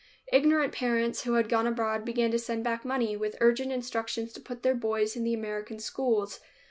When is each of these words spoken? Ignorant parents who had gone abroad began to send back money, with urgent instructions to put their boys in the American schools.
Ignorant 0.33 0.73
parents 0.73 1.25
who 1.25 1.33
had 1.33 1.47
gone 1.47 1.67
abroad 1.67 2.05
began 2.05 2.31
to 2.31 2.39
send 2.39 2.63
back 2.63 2.83
money, 2.83 3.15
with 3.15 3.37
urgent 3.39 3.71
instructions 3.71 4.33
to 4.33 4.41
put 4.41 4.63
their 4.63 4.73
boys 4.73 5.15
in 5.15 5.23
the 5.23 5.35
American 5.35 5.77
schools. 5.77 6.39